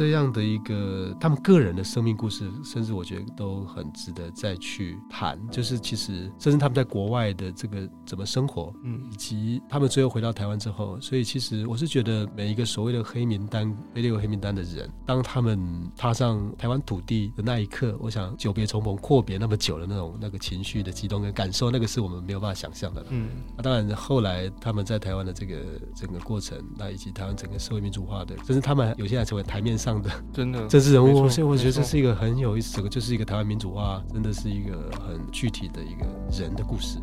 [0.00, 5.38] 这样的一个他们个人的生命故事，甚至我觉得都很值得再去谈。
[5.50, 15.60] 就是其实，甚至他们在国外的这个怎么生活，嗯，以及他们最后回到台湾之后，所以其实我是觉得每一个所谓的黑名单、被列为黑名单的人，当他们
[15.98, 23.04] 踏上台湾土地的那一刻，我想久别重逢、阔别那么久的那种那个情绪的激动跟感受，那个是我们没有办法想象的。
[23.10, 25.56] 嗯，那当然后来他们在台湾的这个
[25.94, 36.06] 整个过程，那以及台湾整个社会民主化的，甚至他们有些还成为台面上的真的 政治人物，所以我觉得这是一个很有意思，这个就是一个台湾民主化，真的是一个很具体的一个
[36.38, 36.98] 人的故事。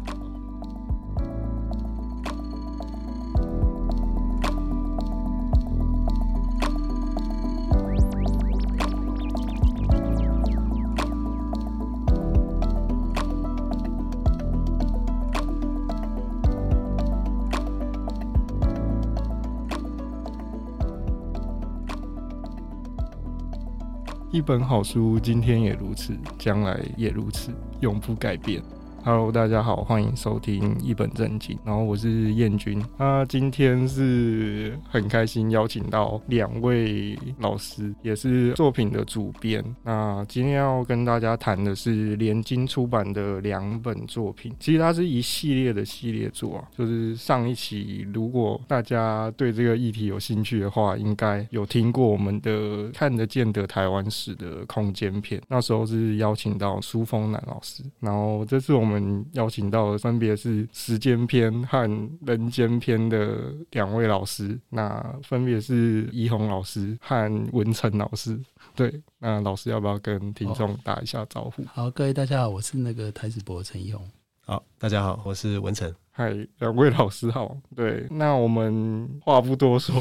[24.37, 28.61] 一本好书，今天也如此，将来也如此，永不改变。
[29.03, 31.57] Hello，大家好，欢迎收听一本正经。
[31.63, 39.63] 然后我是燕君，那今天是很开心邀请到两位老师，也是作品的主编。
[39.83, 46.67] 那今天要跟大家谈的是联经出版的两本作品，其实它是一系列的系列作啊。
[46.77, 55.41] 就是上一期，如果大家对这个议题有兴趣的话，应该有听过我们的看得见的台湾史的空间片。
[55.47, 58.86] 那时候是邀请到苏峰南老师，然后这次我们。
[59.33, 61.81] 邀请到的分别是时间篇和
[62.25, 68.39] 人间篇的两位老师，那分别是怡红老师和文成老师。
[68.75, 71.63] 对，那老师要不要跟听众打一下招呼？
[71.65, 74.07] 好，好，各位大家好，我是那个台子博陈怡红。
[74.41, 75.93] 好，大家好，我是文成。
[76.11, 77.55] 嗨，两位老师好。
[77.75, 79.95] 对，那我们话不多说。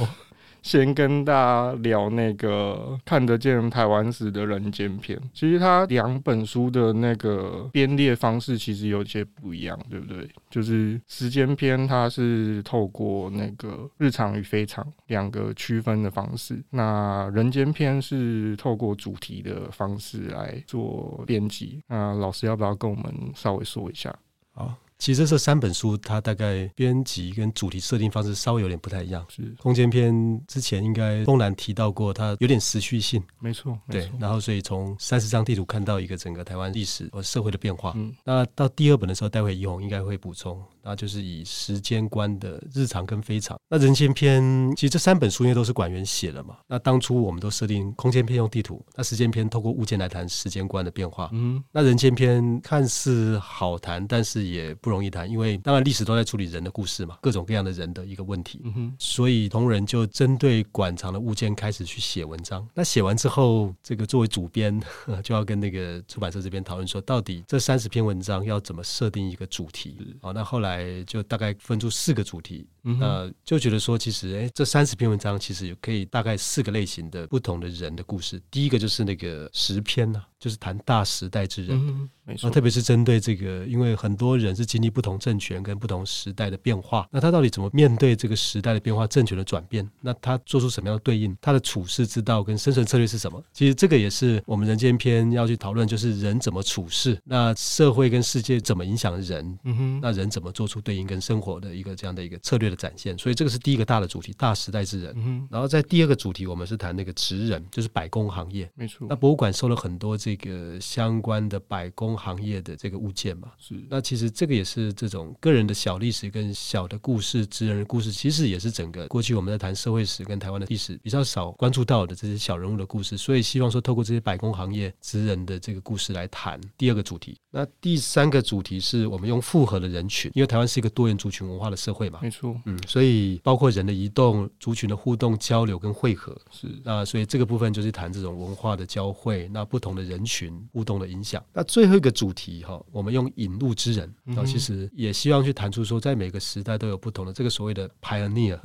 [0.67, 10.29] 先跟大家聊那个看得见台湾史的人间篇，其实它两本书的那个编列方式其实有些不一样，对不对？
[10.51, 21.81] 就是时间篇它是透过那个日常与非常两个区分的方式，那人间篇是透过主题的方式来做编辑。
[21.87, 24.13] 那老师要不要跟我们稍微说一下？
[24.53, 24.75] 好。
[24.99, 29.25] 其实这三本书，它大概编辑跟主题设定方式稍微有点不太一样。
[29.29, 33.23] 是空间篇之前应该东南提到过，它有点时序性。
[33.39, 34.11] 没错，对。
[34.19, 37.93] 然后所以从三十张地图看到一个整个台湾历史和社会的变化。
[37.97, 38.15] 嗯。
[38.25, 40.63] 那到第二本的时候，待会怡红应该会补充。
[40.87, 43.59] 那就是以时间观的日常跟非常。
[43.69, 44.41] 那人间篇
[44.77, 46.59] 其实这三本书因为都是管员写的嘛。
[46.69, 51.29] 那当初我们都设定空间篇用地图，那时间篇透过物件来谈时间观的变化。
[51.33, 51.61] 嗯。
[51.73, 58.61] 那人间篇看似好谈，但是也不容易谈，因为当然历史都在处理人的故事嘛，各种各样的人的一个问题。
[58.63, 58.95] 嗯哼。
[58.97, 62.65] 所以同仁就针对馆藏的物件开始去写文章。
[62.73, 64.81] 那写完之后，这个作为主编
[65.25, 69.97] 就要跟那个出版社这边讨论说，到底这三十篇文章要怎么设定一个主题？
[70.23, 70.76] 好，那后来。
[71.05, 78.41] 就大概分出四个主题，嗯、呃，就觉得说，其实，哎，这三十篇文章其实也可以大概四个类型的不同的人的故事。
[78.51, 80.29] 第一个就是那个十篇呢、啊。
[80.39, 89.89] 就是谈大时代之人，嗯、没错，特别是针对这个，因为很多人是经历不同政权跟不同时代的变化，那他到底怎么面对这个时代的变化、政权的转变？
[90.03, 91.35] 那他做出什么样的对应？
[91.41, 93.43] 他的处世之道跟生存策略是什么？
[93.55, 99.59] 其实这个也是我们人间篇要去讨论，就是人怎么处事，那社会跟世界怎么影响人？
[99.65, 103.17] 嗯哼，那人怎么做出对应跟生活的一个这样的一个策略的展现？
[103.17, 105.15] 所以这个是第一个大的主题，大时代之人。
[105.17, 108.71] 嗯，然后在第二个主题，我们是谈那个职人，就是百工行业。
[108.75, 110.15] 没错，那博物馆收了很多。
[110.27, 127.39] 这个相关的百工行业的这个物件嘛，是那其实这个也是这种个人的小历史跟小的故事，职人的故事，其实也是整个过去我们在谈社会史跟台湾的历史比较少关注到的这些小人物的故事，所以希望说透过这些百工行业职人的这个故事来谈第二个主题。
[127.51, 136.69] 那第三个主题是我们用复合的人群，因为台湾是一个多元族群文化的社会嘛，没错，嗯，所以包括人的移动、族群的互动、交流跟汇合，是。
[136.85, 141.43] 那所以这个部分就是谈这种文化的交汇，那不同的人群互动的影响。
[141.53, 148.59] 那最后一个主题哈，我们用引路之人，然后其实也希望去谈出说，在每个时代都有不同的这个所谓的 pioneer，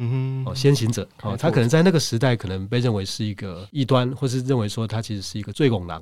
[0.45, 6.01] 哦，先行者，哦，他可能在那个时代可能被认为是一个异端，或是认为说他其实是一个最拱狼。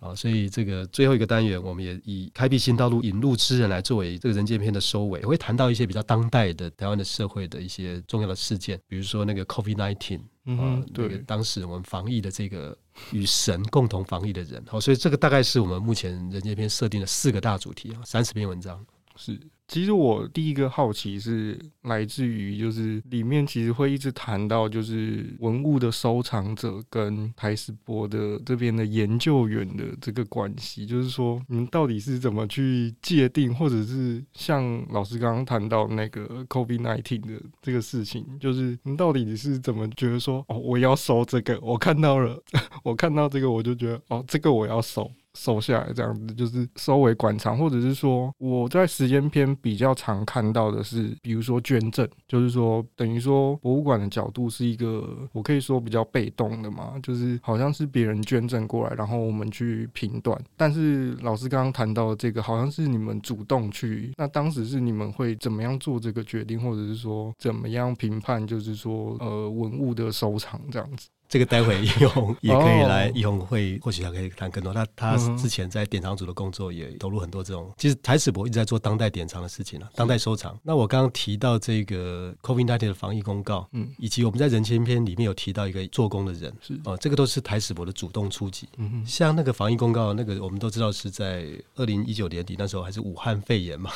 [0.00, 10.20] 啊， 所以这个最后一个单元，我们也以开辟新道路、引路之人来作为这个人间篇的收尾，会谈到一些比较当代的台湾的社会的一些重要的事件，比如说那个 COVID nineteen。
[10.44, 12.76] 嗯，对，当时我们防疫的这个
[13.12, 18.84] 与神共同防疫的人，好，所以这个大概是我们目前人间篇设定的四个大主题啊，三十篇文章
[19.16, 19.40] 是。
[19.70, 42.42] 其实我第一个好奇是来自于，就是里面其实会一直谈到，就是文物的收藏者跟台史博的这边的研究员的这个关系，就是说你到底是怎么去界定，或者是像老师刚刚谈到那个 COVID-19 的这个事情，就是你到底你是怎么觉得说，哦，我要收这个，我看到了，
[42.82, 45.08] 我看到这个我就觉得，哦，这个我要收。
[45.34, 60.38] 收下来这样子，就是收为馆藏，或者是说我在时间篇比较常看到的是，比如说捐赠，就是说等于说博物馆的角度是一个，我可以说比较被动的嘛，就是好像是别人捐赠过来，然后我们去评断。
[60.56, 71.08] 但是老师刚刚谈到的这个，好像是你们主动去，那当时是你们会怎么样做这个决定，或者是说怎么样评判，就是说呃文物的收藏这样子。
[71.30, 74.74] 这个待会易宏也可以来，易宏会或许他可以谈更多。
[74.74, 77.72] 那他之前在典藏组的工作也投入很多这种。
[77.78, 80.58] 其实台史博一直在做当代典藏的事情了，当代收藏。
[80.60, 88.68] 那我刚刚提到这个 COVID-19 的防疫公告，嗯，以及我们在人前篇里面有提到一个做工的人，是哦，这个都是台史博的主动出击。
[89.06, 91.46] 像那个防疫公告，那个我们都知道是在
[91.76, 93.92] 二零一九年底，那时候还是武汉肺炎嘛，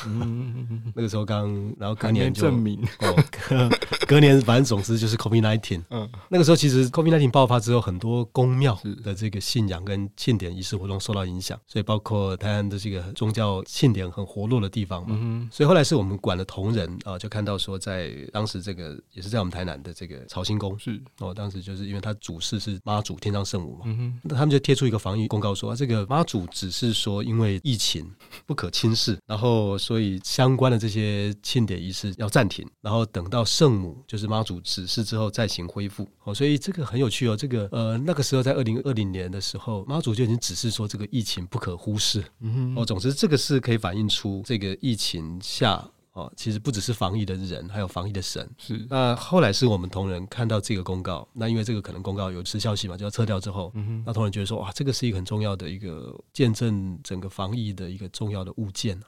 [0.95, 3.69] 那个时候刚，然后隔年就证明哦，隔
[4.07, 5.81] 隔年反正总之就是 COVID-19。
[5.89, 7.24] 嗯，那个时候其实 COVID-19。
[7.29, 15.17] 爆发之后，很多宫庙的这个信仰跟庆典仪式活动受到影响，所以包括台湾的这个宗教庆典很活络的地方嘛。
[15.19, 28.09] 嗯、所以后来是我们管的同仁啊，就看到说，在当时这个也是在我们台南的这个朝清宫是哦，当时就是因为他主事是妈祖天上圣母嘛，嗯、那他们就贴出一个防疫公告说，啊、这个妈祖只是说因为疫情
[28.45, 36.07] 不可轻视，然后所以相关的这些庆典仪式要暂停，然后等到圣母就是妈祖指示之后再行恢复。
[36.23, 37.14] 哦，所以这个很有趣。
[37.15, 42.21] 具有这个呃，那个时候在二零二零年的时候，妈祖就已经指示说这个疫情不可忽视。
[42.41, 45.81] 嗯，哦，总之这个是可以反映出这个疫情下
[46.11, 48.45] 哦，其实不只是防疫的人，还有防疫的神。
[48.57, 48.85] 是。
[48.89, 58.99] 那后来是我们同仁看到这个公告，那因为这个可能公告有时效性嘛，就要撤掉之后，嗯哼，那同仁觉得说哇，这个是一个很重要的一个见证整个防疫的一个重要的物件。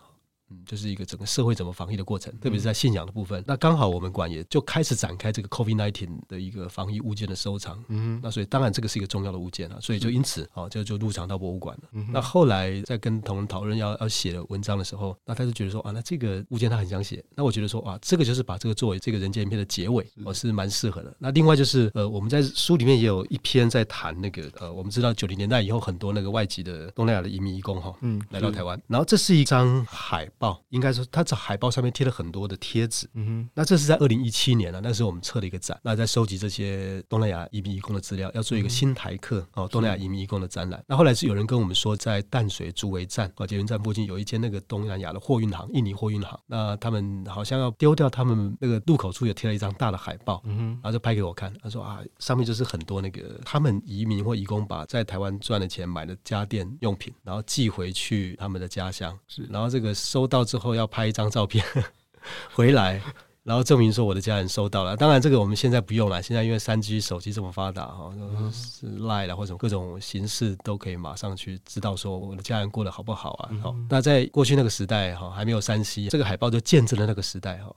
[0.49, 3.41] 嗯，就是一个整个社会怎么防疫的过程，特别是在信仰的部分。
[3.41, 7.83] 嗯、那刚好我们馆也就开始展开这个 COVID-19 的一个防疫物件的收藏。
[7.89, 11.89] 嗯，那所以当然这个是一个重要的物件啊，所以就因此啊、哦，就就入藏到博物馆了。
[11.93, 17.23] 嗯、那后来在跟同仁讨论要要写的文章的时候，那他就觉得说啊，那这个物件他很想写。
[17.35, 21.15] 那我觉得说啊，这个就是把这个作为这个人间影片的结尾，我是蛮适合的。
[21.19, 31.05] 那另外就是呃，我们在书里面也有一篇在谈那个呃，我们知道九零年代以后很多那个外籍的东南亚的移民移工哈，嗯，来到台湾，然后这是一张海报，应该说。
[31.11, 40.83] 他在海报上面贴了很多的贴纸，嗯哼，那这是在二零一七年了，那时候我们策了一个展，那在收集这些东南亚移民移工的资料，要做一个新台客哦，东南亚移民移工的展览。
[40.85, 61.07] 那后来是有人跟我们说，在淡水竹围站哦，捷运站附近有一间那个东南亚的货运行，印尼货运行，那他们好像要丢掉他们那个入口处也贴了一张大的海报，嗯哼，然后就拍给我看，他说啊，上面就是很多那个他们移民或移工把在台湾赚的钱买的家电用品，然后寄回去他们的家乡，是，然后这个收到之后要拍。
[61.07, 61.63] 一张照片
[62.53, 63.01] 回来，
[63.43, 64.97] 然后证明说我的家人收到了。
[64.97, 66.21] 当然，这个我们现在不用了。
[66.21, 68.11] 现在因为三 G 手机这么发达哈，
[68.51, 73.49] 是 Line 或者各种形式都可以马上去知道说我的家人过得好不好啊。
[73.63, 77.73] 好，那在过去那个时代哈，还没有三 C，这个海报就见证了那个时代哈。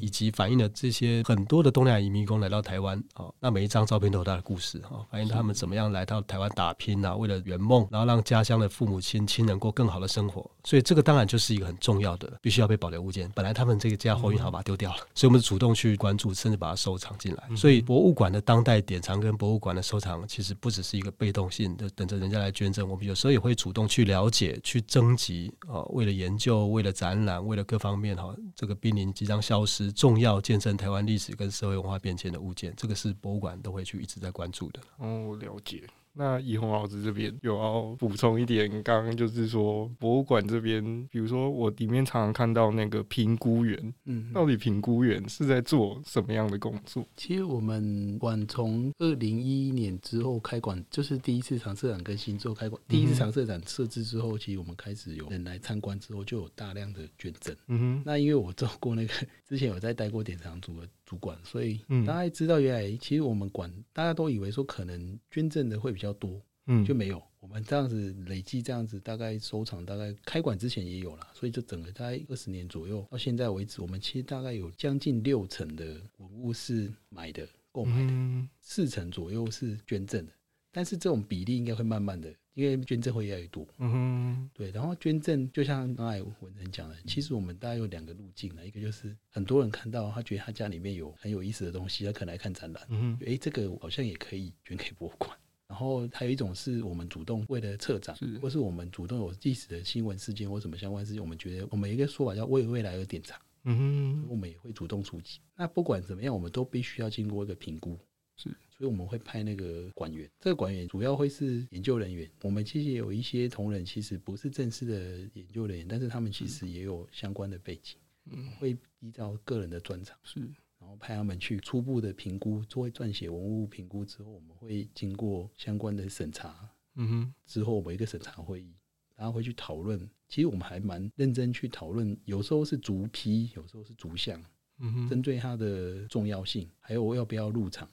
[0.00, 10.48] 以及反映了这些很多的东南亚移民工来到台湾，哦，那每一张照片都有他的故事，哈，反映他们怎么样来到台湾打拼啊，为了圆梦，然后让家乡的父母亲亲人过更好的生活。
[10.64, 13.30] 所以这个当然就是一个很重要的，必须要被保留物件。
[13.34, 17.56] 本来他们这个家货运好把它丢掉了，所以我们主动去关注，甚至把它收藏进来。
[17.56, 22.88] 所以博物馆的当代典藏跟博物馆的收藏，其实不只是一个被动性的，等着人家来捐赠。
[22.88, 30.38] 我们有时候也会主动去了解、去征集，啊，为了研究、为了展览、为了各方面，哈，这个濒临即将消失、是重要。
[30.38, 34.80] 见证台湾历史跟社会文化变迁的物件，这个是博物馆都会去一直在关注的。
[34.98, 35.84] 哦，了解。
[36.14, 47.06] 那怡红老师这边有要补充一点，刚刚就是说博物馆这边，比如说我里面常常看到那个评估员，嗯，到底评估员是在做什么样的工作？
[47.16, 57.56] 其实我们馆从二零一一年之后开馆，就是第一次常设展跟新作开馆，第一次常设展设置之后，其实我们开始有人来参观之后，就有大量的捐赠。
[57.68, 59.12] 嗯哼，那因为我做过那个
[59.48, 60.86] 之前有在待过典藏组的。
[61.12, 67.22] 主管，所以大家知道，原来其实我们管大家都以为说可能捐赠的会比较多，嗯，就没有。
[67.38, 80.32] 我们这样子累计这样子，大概收藏大概开馆之前也有了，所以就整个大概二十年左右到现在为止，我们其实大概有将近六成的文物是买的、购买的，四成左右是捐赠的。
[80.70, 83.66] 但是这种比例应该会慢慢的因为捐赠会越来越多。
[83.78, 84.70] 嗯哼，对。
[84.70, 92.86] 然后捐赠就像刚才文成讲的，其实我们大概有两个路径呢，一个就是很多人看到他觉得他家里面有很有意思的东西，他可能来看展览。
[92.88, 95.36] 嗯哼，哎，这个好像也可以捐给博物馆。
[95.66, 103.40] 然后还有一种是我们主动为了策展，是或是我们主动有历史的新闻事件或什么相关事件，我们觉得我们一个说法叫为未来而典藏。
[103.64, 105.38] 嗯哼，我们也会主动出击。
[105.56, 107.98] 那不管怎么样，我们都必须要经过一个评估。
[108.36, 112.28] 是，所以我们会派那个管员，这个管员主要会是研究人员。
[112.42, 117.96] 我们其实也有一些同仁，其实不是正式的研究人员，但是他们其实也有相关的背景。
[118.24, 120.40] 嗯，会依照个人的专长是。
[120.80, 126.68] 然后派他们去初步的评估，做撰写文物评估之后，我们会经过相关的审查。
[126.96, 128.74] 嗯哼，之后我们一个审查会议，
[129.14, 130.10] 然后会去讨论。
[130.28, 134.42] 其实我们还蛮认真去讨论，有时候是逐批，有时候是逐项。
[134.80, 137.88] 嗯哼，针对它的重要性，还有我要不要入场，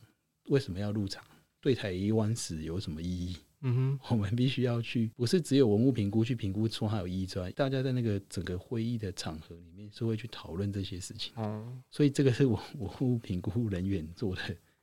[0.50, 1.24] 为什么要入场，
[1.62, 3.38] 对台湾历史有什么意义？
[3.62, 11.34] 嗯哼， 我们必须要去，不是只有文物评估去评估出它有意义之外，大家在那个整个会议的场合里面是会去讨论这些事情。
[11.36, 14.42] 嗯，所以这个是我文物评估人员做的。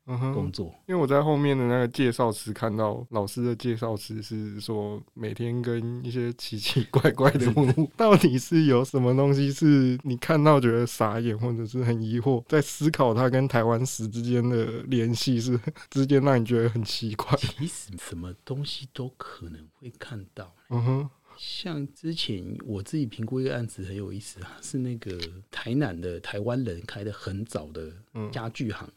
[0.09, 15.59] 嗯哼，工作，因为我在后面的那个介绍词看到老师的介绍词是说，每天跟一些奇奇怪怪的 文物，到底是有什么东西是你看到觉得傻眼，或者是很疑惑，在思考它跟台湾史之间的联系是
[15.91, 17.37] 之间让你觉得很奇怪。
[17.37, 20.55] 其实什么东西都可能会看到。
[20.71, 25.19] 嗯哼，像之前我自己评估一个案子很有意思啊，是那个
[25.51, 27.93] 台南的台湾人开的很早的
[28.31, 28.89] 家具行。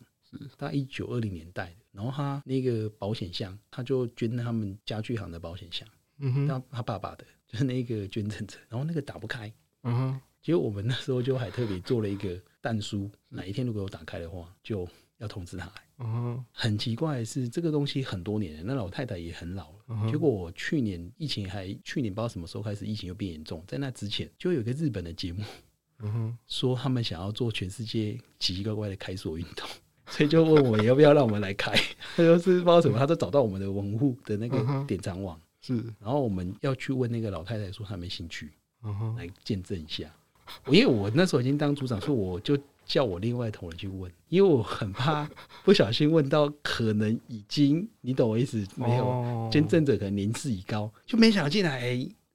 [0.57, 5.87] 大概一九二零年代的，然后他那个保险箱，他就捐他们家具行的保险箱，
[6.19, 9.51] 嗯哼，他他爸爸的，就是那个捐赠者，然后那个打不开，
[9.83, 25.43] 嗯哼，结果我们那时候就还特别做了一个弹书，哪一天如果有打开的话，就要通知他来，嗯哼，很奇怪的是这个东西很多年了，那老太太也很老了，结果我去年疫情还去年不知道什么时候开始疫情又变严重，在那之前就有一个日本的节目，
[25.99, 29.67] 嗯哼，说他们想要做全世界奇奇怪怪的开锁运动。
[30.09, 31.71] 所以就问我要不要让我们来开，
[32.17, 38.51] 他说是不知道什么，他都找到我们的文物的那个典藏网，是，然后我们要去问那个老太太说她没兴趣，
[39.17, 40.11] 来见证一下。
[40.67, 45.29] 因为我那时候已经当组长，所以我就叫我另外同仁去问，因为我很怕
[45.63, 49.47] 不小心问到可能已经，你懂我意思没有？
[49.51, 51.79] 见证者可能年事已高，就没想到进来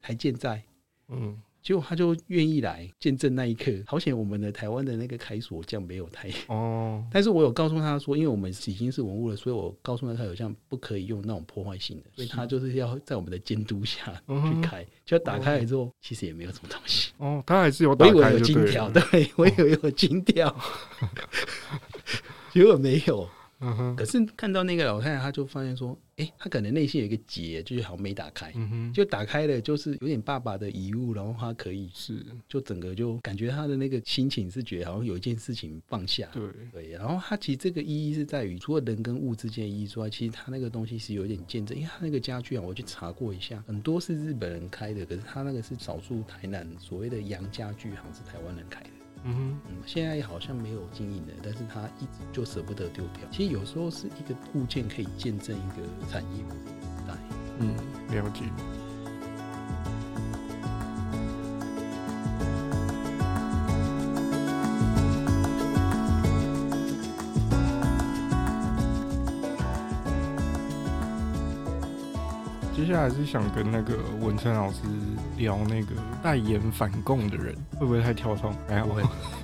[0.00, 0.62] 还健在，
[1.08, 1.36] 嗯。
[1.64, 17.12] 结果他就愿意来见证那一刻，好险我们的台湾的那个开锁匠没有太哦， 但是我有告诉他说，因为我们已经是文物了，所以我告诉他他有这样不可以用那种破坏性的，所以他就是要在我们的监督下去开，就打开来之后，其实也没有什么东西。
[17.16, 20.54] 哦，他还是有打开，我以为有金条，对，我以为有金条，
[22.52, 23.26] 结果没有。
[23.64, 36.42] 嗯哼，可是看到那个老太太，她就发现说，哎、欸，她可能内心有一个结，就是好像没打开，嗯哼，就打开了，就是有点爸爸的遗物，然后她可以是，就整个就感觉她的那个心情是觉得好像有一件事情放下，对。
[36.70, 48.90] 对，然后她其实这个意义是在于，除了人跟物之间的意义之外，其实她那个东西是有点见证，因为她那个家具啊，我去查过一下，很多是日本人开的，可是她那个是少数台南所谓的洋家具行是台湾人开的。
[49.26, 53.26] 嗯现在好像没有经营了，但是他一直就舍不得丢掉。
[53.30, 57.14] 其实有时候是一个物件可以见证一个产业的一个时代。
[57.58, 57.74] 嗯，
[58.10, 58.44] 了解。
[72.76, 74.82] 接下来是想跟那个文成老师
[75.36, 78.50] 聊那个代言反共的人，会不会太跳脱？
[78.68, 79.02] 哎，不会。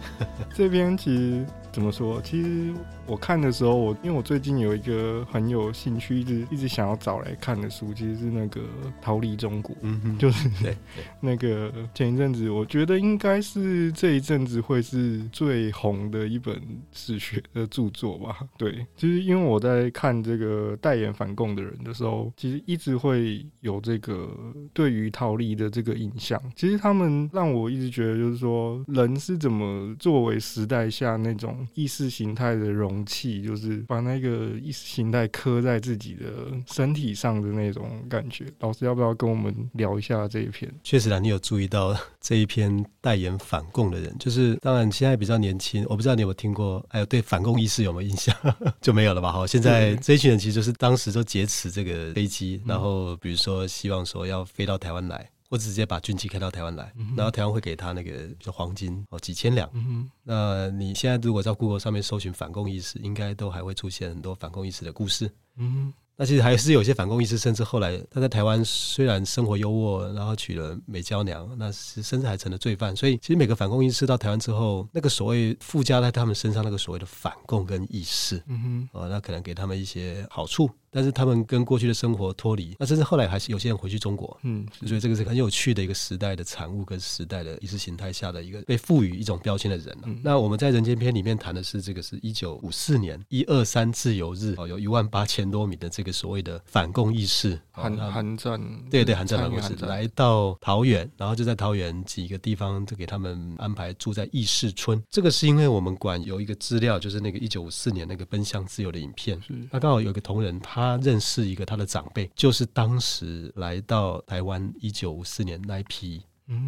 [0.54, 2.20] 这边其实怎么说？
[2.22, 2.72] 其实。
[3.06, 8.60] 我看的时候，我因为我最近有一个很有兴趣，一直一直想要找来看的书，其实是那个
[9.02, 10.48] 《逃离中国》，嗯哼，就是
[11.18, 16.62] 那个前一阵子，我觉得应该是这一阵子会是最红的一本
[16.92, 18.38] 史学的著作吧。
[18.56, 24.30] 对，其实因为我在看这个代言反共的人的时候，其实一直会有这个
[24.72, 26.40] 对于逃离的这个印象。
[26.54, 33.04] 其实他们让我一直觉得，就是说人是怎么作为时代下那种意识形态的容。
[33.10, 36.26] 器就是把那个意识形态刻在自己的
[36.66, 38.46] 身体上的那种感觉。
[38.60, 40.70] 老师要不要跟我们聊一下这一篇？
[40.84, 48.36] 确实啊，你有注意到这一篇代言反共的人，就是当然现在比较年轻，我不知道你有没有听过，还有对反共意识有没有印象？
[48.80, 49.32] 就没有了吧？
[49.32, 55.28] 好，现在这一群人其实就是当时就劫持这个飞机，然后比如说希望说要飞到台湾来。
[55.50, 59.68] 或直接把军机开到台湾来，嗯、然后台湾会给他那个就黄金哦几千两。
[59.74, 65.28] 嗯、那你现在如果在 Google 上面搜寻反共意识，应该都还会出现很多反共意识的故事。
[65.56, 72.94] 嗯、那其实还是有些反共意识，甚至后来他在台湾虽然生活优渥，然后娶了美娇娘，那是甚至还成了罪犯。
[72.94, 80.70] 所以其实每个反共意识到台湾之后，那个所谓附加在他们身上那个所谓的反共跟意识，嗯哼，哦，那可能给他们一些好处。
[80.90, 89.96] 但是他们跟过去的生活脱离，那甚至后来还是有些人回去中国，嗯，所以这个是很有趣的一个时代的产物，跟时代的意识形态下的一个被赋予一种标签的人。
[90.02, 105.00] 嗯、那我们在人间篇里面谈的是这个是一九五四年一二三自由日哦，有一万八千多名的这个所谓的反共意识，韩韩战，对对，韩战反共义士来到桃园，然后就在桃园几个地方就给他们安排住在义士村。
[105.08, 110.79] 这个是因为我们馆有一个资料，就是那个一九五四年那个奔向自由的影片，是他刚好有一个同仁他。
[110.80, 116.22] 他认识一个他的长辈，就是当时来到台湾一九五四年那一批。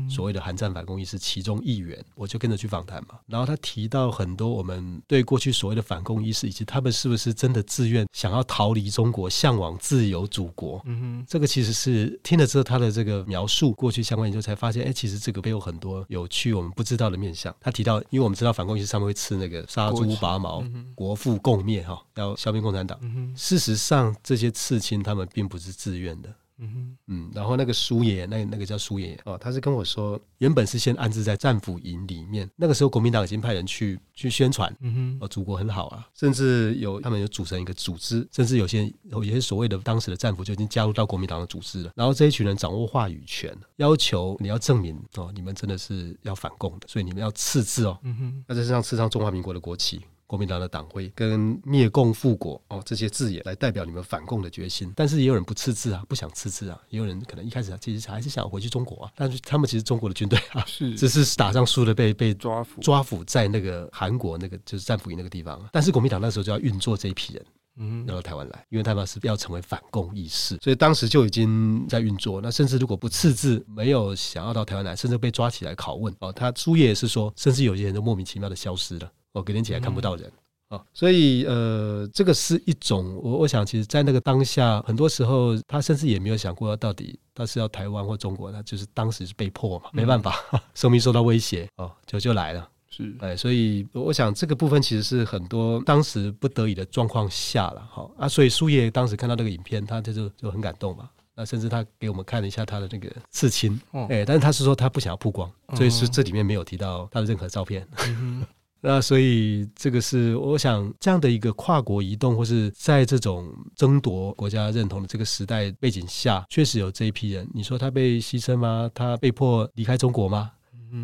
[0.08, 3.18] 所谓的韩战反共义士其中一员，我就跟着去访谈嘛。
[3.26, 10.80] 然后他提到很多我们对过去所谓的反共意识，以及他们是不是真的自愿想要逃离中国，向往自由祖国。
[10.86, 17.54] 嗯哼，这个其实是听了之后他的这个描述，过去相关研究才发现，哎，其实这个背后很多有趣我们不知道的面相。
[17.60, 20.62] 他提到，因为我们知道反共意识上面会刺那个杀猪拔毛，
[20.94, 22.98] 国父共灭哈，要消灭共产党。
[23.36, 26.32] 事实上，这些刺青他们并不是自愿的。
[26.62, 32.48] 嗯嗯，然后那个苏爷爷，那那个叫苏爷爷哦，他是跟我说，原本是先安置在战俘营里面。
[32.56, 41.92] 那个时候，国民党已经派人去去宣传，嗯哼，哦，祖国很好啊，甚至有他们有组成一个组织，甚至有些有些所谓的当时的战俘就已经加入到国民党的组织了。
[41.96, 50.00] 然后这一群人掌握话语权，要求你要证明哦，你们真的是要反共的，所以你们要刺字哦，嗯哼，那在身上刺上中华民国的国旗。
[50.32, 60.94] 国民党的党徽跟灭共复国哦，这些字眼来代表你们反共的决心，但是也有人不刺字啊，不想刺字啊，也有人可能一开始其实还是想回去中国啊，但是他们其实中国的军队啊，是。
[60.94, 67.46] 只是打仗输了被被抓俘抓捕在那个韩国那个就是战俘营那个地方，但是国民党那时候就要运作这一批人，
[67.76, 72.40] 嗯，到台湾来，因为他们是要成为反共意识，所以当时就已经在运作。
[72.40, 79.12] 那甚至如果不刺字，没有想要到台湾来，甚至被抓起来拷问哦，他书页也是说，甚至有些人就莫名其妙的消失了。
[79.32, 80.30] 哦，隔天起来看不到人
[80.68, 90.34] 哦，所以呃，这个是一种我我想，其实，在那个当下，很多时候他甚至也没有想过到底他是要台湾或中国，他就是当时是被迫嘛，没办法，
[90.74, 93.14] 生命受到威胁哦，就就来了，是。
[93.20, 107.86] 哎，所以我想这个部分其实是很多当时不得已的状况下了，哈、哦、啊，所以苏叶当时看到那个影片，他就就很感动嘛，那甚至他给我们看了一下他的那个刺青，哎，但是他是说他不想要曝光，所以是这里面没有提到他的任何照片。
[108.06, 108.42] 嗯
[108.84, 117.48] 那所以这个是我想这样的一个跨国移动，或是在这种争夺国家认同的这个时代背景下，确实有这一批人。
[117.54, 118.90] 你说他被牺牲吗？
[118.92, 120.50] 他被迫离开中国吗？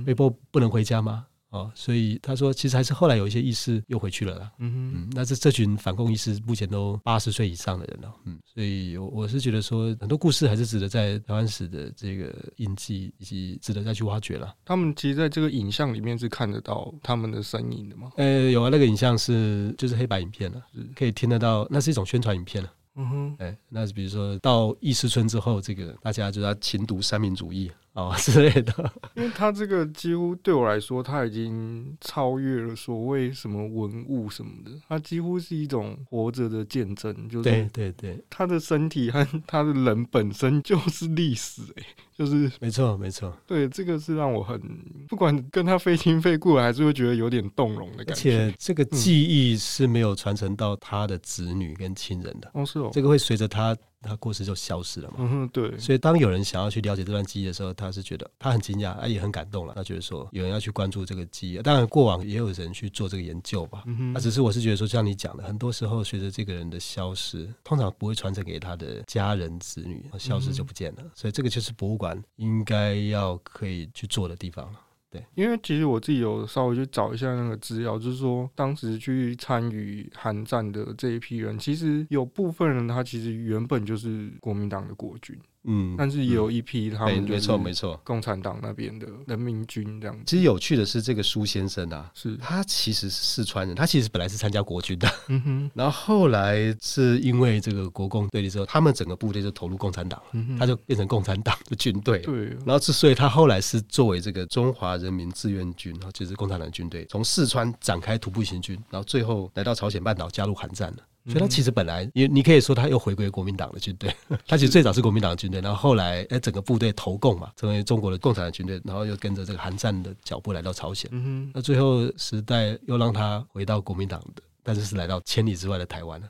[0.05, 1.25] 被迫不能回家吗？
[1.51, 4.53] 哦，所以他说，其实还是后来有一些义士又回去了啦。
[4.59, 8.15] 嗯哼嗯，那这这群反共意识目前都八十岁以上的人了。
[8.25, 14.55] 嗯，所以我我是觉得说，很多故事还是值得在台湾史的这个印记，以及值得再去挖掘了。
[14.65, 18.13] 他们其实在这个影像里面是看得到他们的身影的吗？
[18.19, 20.63] 呃，有啊，那个影像是就是黑白影片了，
[20.95, 22.71] 可以听得到，那是一种宣传影片了。
[23.01, 27.71] 嗯哼，哎，那是比如说到义士村之后，这个大家就要勤读三民主义。
[27.99, 37.29] 哦 之类的，因为他这个几乎对我来说，他已经超越了所谓什么文物什么的，他几乎是一种活着的见证。
[37.29, 41.83] 就是对对对，他的身体和 他的人本身就是 历史，哎，
[42.17, 43.37] 就是没错没错。
[43.47, 44.61] 对，这个是让我很
[45.09, 48.47] 不管跟他非亲非故，还是会觉得有点动容的感觉。
[48.47, 52.49] 而且这个记忆是没有传承到他的子女跟亲人的。
[52.55, 53.77] 哦，是哦，这个会随着他。
[54.01, 55.17] 他过世就消失了嘛？
[55.19, 55.77] 嗯哼，对。
[55.79, 59.75] 所以当有人想要去了解这段记忆的时候，他是觉得他很惊讶，他也很感动了。
[59.75, 63.83] 他觉得说有人要去关注这个记忆，当然过往也有人去做这个研究吧。
[63.87, 70.99] 嗯哼，那只是我是觉得说，像你讲的，很多时候随着这个人的消失，通常不会传承给他的家人子女，消失就不见了。
[71.03, 74.81] 嗯，所以这个就是博物馆应该要可以去做的地方了。
[75.11, 85.35] 对，因为其实我自己有稍微去找一下那个资料，就是说当时去参与韩战的这一批人，其实有部分人他其实原本就是国民党的国军。
[85.69, 90.19] 嗯，但是也有一批他们没错没错，共产党那边的人民军这样。
[90.25, 92.37] 其实有趣的是，这个苏先生啊，是。
[92.39, 102.21] 他其实是四川人，他其实本来是参加国军的，嗯哼，然后后来是因为这个国共对立之后，他们整个部队就投入共产党了，他就变成共产党的军队。
[102.21, 110.99] 对，然后之所以他后来是作为这个中华人民志愿军，然后就是共产党军队，从四川展开徒步行军，然后最后来到朝鲜半岛加入韩战了。
[111.29, 114.15] 所以他其实本来你，你可以说他又回归国民党的军队。
[114.47, 121.11] 他其实最早是国民党的军队，然后后来哎，整个部队投共嘛，成为中国的共产党军队，然后又跟着这个韩战的脚步来到朝鲜。
[121.13, 121.51] 嗯。
[121.55, 126.27] 那最后时代又让他回到国民党的，但是是来到千里之外的台湾了。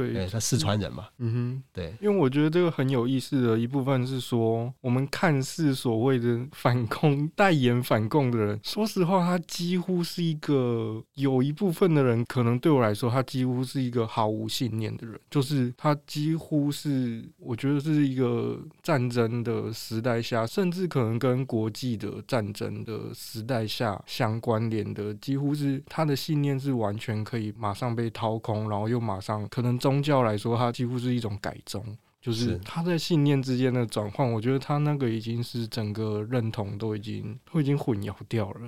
[0.00, 29.81] 对，他四川人嘛，嗯哼，对，因为我觉得这个很有意思的一部分是说，我们看似所谓的反共、代言反共的人，说实话，他几乎是一个有一部分的人，可能对我来说，他几乎是一个毫无信念的人，就是他几乎是，我觉得是一个战争的时代下，甚至可能跟国际的战争的时代下相关联的，几乎是他的信念是完全可以马上被掏空，然后又马上可能。
[29.82, 31.84] 宗教来说，它几乎是一种改宗，
[32.20, 34.32] 就是他在信念之间的转换。
[34.32, 38.60] 我觉得他那个已经是整个认同都已经都已经混淆掉了。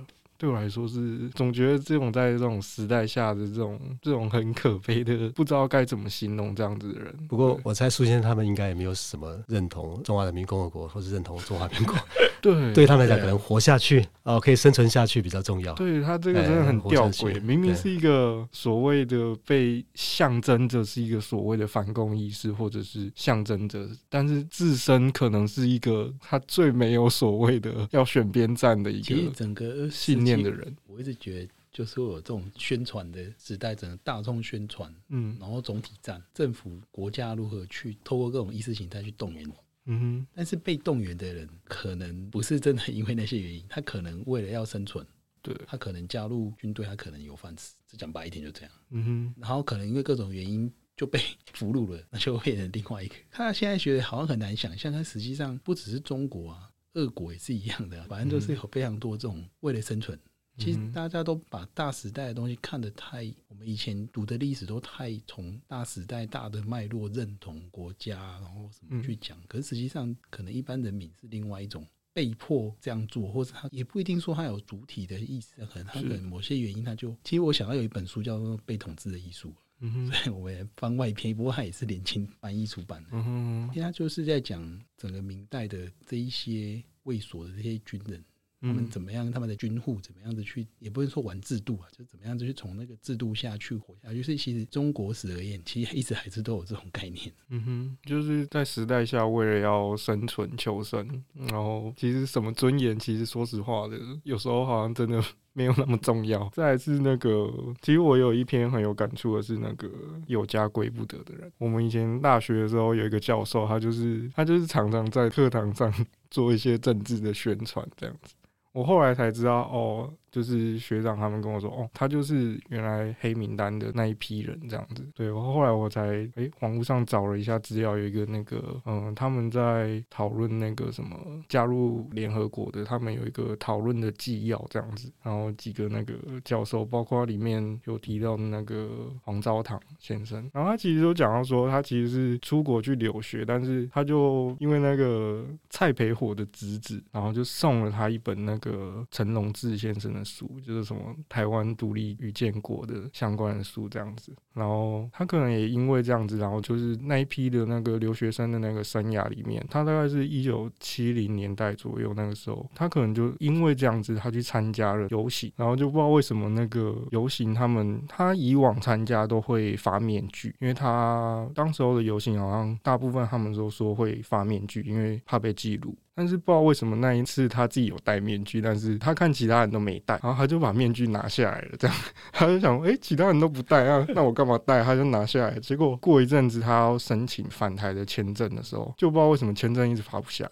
[0.45, 7.15] 对我来说是总觉得这种在这种时代下的这种这种很可悲的，不知道该怎么形容这样子的人。
[7.27, 11.97] 不过我猜苏先生他们应该也没有什么认同中华人民共和国，或是认同中华民国。
[12.43, 15.73] 对， 对他们来讲，可能活下去哦，可以生存下去比较重要。
[15.77, 30.77] 对他这个真的很吊诡，明明是一个所谓的被象征着是一个所谓的反共意识，或者是象征着，但是自身可能是一个他最没有所谓的要选边站的一个整个信念的人。
[30.87, 39.53] 我一直觉得，就是有这种宣传的时代，整个大众宣传，嗯，然后总体战，政府国家如何去透过各种意识形态去动员你。
[39.87, 45.07] 嗯哼，但是被动员的人可能不是真的因为那些原因，他可能为了要生存，
[45.43, 48.71] 对，他可能加入军队，他可能有饭吃，只讲白一点就这样。
[48.91, 51.21] 嗯哼，然后可能因为各种原因就被
[51.53, 53.15] 俘虏了，那就变成另外一个。
[53.31, 60.19] 他现在觉得好像很难想象，但实际上不只是中国啊，俄国也是一样的，反正就是有非常多这种为了生存。
[60.57, 69.37] 其实大家都把大时代的东西看得太，我们以前读的历史都太从大时代大的脉络认同国家，然后什么去讲。
[69.49, 77.11] 可是实际上，可能一般人民是另外一种被迫这样做，或者他也不一定说他有主体的意思，可能他可能某些原因他就。
[77.25, 79.49] 其实我想到有一本书叫做《被统治的艺术》，
[79.81, 88.25] 嗯哼，所以我们番外篇，不过他也是联经翻译出版的，嗯哼，他就是在讲整个明代的这一些卫所的这些军人。
[88.67, 89.31] 他们怎么样？
[89.31, 90.67] 他们的军户怎么样子去？
[90.79, 94.17] 也不是说玩制度啊，就怎么样子去从那个制度下去活下去。
[94.17, 97.31] 就是其实中国史而言，其实一直还是都有这种概念。
[97.51, 105.23] 嗯哼，就是在时代下，为了要生存求生，然后其实什么尊严，其实说实话的，有时候好像真的
[105.55, 106.47] 没有那么重要。
[106.53, 109.89] 再来是那个，其实我有一篇很有感触的是那个
[110.27, 111.51] 有家归不得的人。
[111.57, 115.91] 我们以前大学的时候有一个教授，他就是他就是常常在课堂上
[116.31, 118.35] 做一些政治的宣传，这样子。
[118.73, 120.13] 我后来才知道，哦。
[120.35, 125.07] 就是学长他们跟我说，哦，他就是原来黑名单的那一批人这样子。
[125.15, 131.17] 对，我后来我才诶、网络上找了一下资料，有一个那个，嗯，他们在讨论那个什么
[131.49, 135.09] 加入联合国的，他们有一个讨论的纪要这样子。
[135.23, 138.89] 然后几个那个教授，包括里面有提到那个
[139.23, 150.24] 黄昭堂先生，然后他其实都讲到说，他其实是出国去留学，但是他就因为那个蔡培火的侄子，然后就送了他一本那个陈龙志先生的。
[150.25, 175.97] 书就是什么台湾独立与建国的相关的书这样子，然后他可能也因为这样子，然后就是那一批的那个留学生的那个生涯里面，他大概是一九七零年代左右那个时候，他可能就因为这样子，他去参加了游行，然后就不知道为什么那个游行他们他以往参加都会发面具，因为他当时候的游行好像大部分他们都说会发面具，因为怕被记录。
[176.17, 181.69] 但是不知道为什么那一次他自己有戴面具，但是他看其他人都没戴，然后他就把面具拿下来了。
[181.79, 181.97] 这样
[182.33, 184.83] 他就想，诶、其他人都不戴啊，那我干嘛戴？
[184.83, 185.59] 他就拿下来。
[185.61, 190.51] 结果过一阵子，他要申请返台的签证的时候，就不知道为什么签证一直发不下来，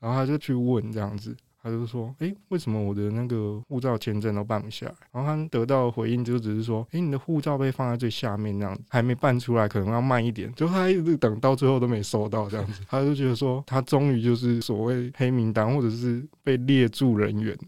[0.00, 1.36] 然后他就去问这样子。
[1.62, 17.58] 他就说：“诶、为什么我的那个护照签证都办不下来？”然后他得到的回应就只是说：“诶、你的护照被放在最下面，这样子还没办出来，可能要慢一点。”就他一直等到最后都没收到这样子，他就觉得说他终于就是所谓黑名单或者是被列驻人员。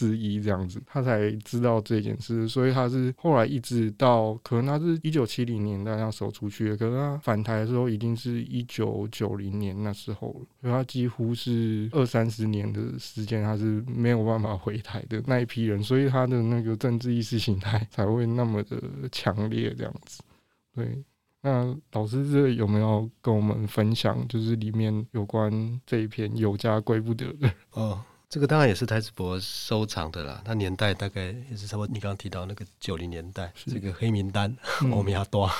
[0.00, 18.80] 之一这样子，他才知道这件事，所以他是后来一直到可能他是一九七零年代那时候出去的，可是他返台的时候已经是一九九零年那时候了，所以他几乎是二三十年的时间，他是没有办法回台的那一批人，所以他的那个政治意识形态才会那么的
[19.12, 20.22] 强烈这样子。
[20.74, 21.04] 对，
[21.42, 27.52] 那老师这有没有跟我们分享，就是里面有关这一篇有家归不得的？
[27.72, 28.02] 哦。
[28.30, 31.92] 这个当然也是台子博收藏的啦，它年代大概也是差不多。
[31.92, 34.56] 你刚刚提到那个九零年代，这个黑名单
[34.92, 35.50] 欧米亚多，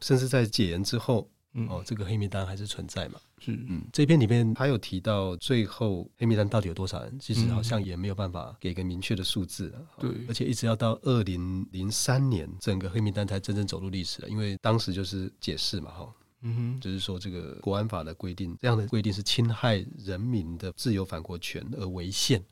[0.00, 3.20] 甚至在解严之后，嗯、哦，这个黑名单还是存在嘛？
[3.38, 9.72] 是，嗯，这篇里面他有提到最后黑名单到底有多少人，其实好像也没有办法给个明确的数字。
[10.00, 22.42] 对，而且一直要到二零零三年，整个黑名单才真正走入历史了，因为当时就是解释嘛，哈，嗯哼，就是说这个国安法的规定，这样的规定是侵害人民的自由反国权而违宪。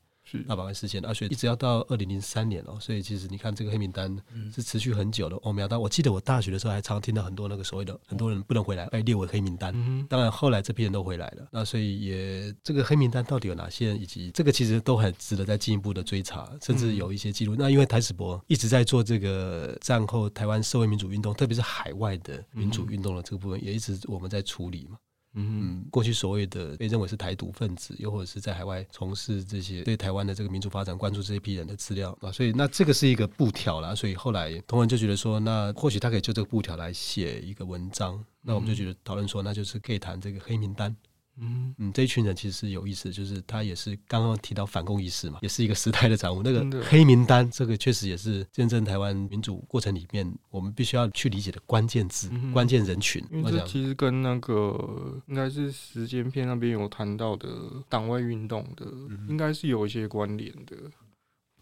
[0.47, 4.15] 大法官释宪，而且一直要到二零零三年哦，所以其实你看这个黑名单
[4.53, 5.35] 是持续很久的。
[5.37, 9.73] 欧苗，当我记得我大学的时候还常听到很多那个所谓的很多人不能回来被列为黑名单。
[10.07, 17.55] 当然后来这批人都回来了，那所以也这个黑名单到底有哪些人，以及这个其实都很值得再进一步的追查，甚至有一些记录。
[17.57, 24.97] 那因为台史博一直在做这个战后台湾社会民主运动，特别是海外的民主运动的这个部分，也一直我们在处理嘛。
[25.35, 40.95] 嗯，过去所谓的被认为是台独分子，又或者是在海外从事这些对台湾的这个民主发展关注这一批人的资料啊，所以那这个是一个布条啦，所以后来同仁就觉得说，那或许他可以就这个布条来写一个文章，那我们就觉得讨论说，那就是可以谈这个黑名单。
[41.41, 46.41] 嗯嗯，这一群人其实是有意思，就是他也是刚刚提到反共意识嘛，也是一个时代的产物。
[46.43, 53.23] 那个黑名单，这个确实也是见证台湾民主过程里面我们必须要去理解的关键字、嗯、关键人群。
[53.31, 57.49] 因为这其实跟那个应该是时间片那边有谈到的
[57.87, 60.75] 党外运动的，嗯、应该是有一些关联的。